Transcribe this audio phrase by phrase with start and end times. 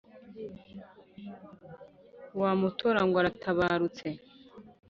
[2.39, 4.07] wa mutora ngo aratabarutse.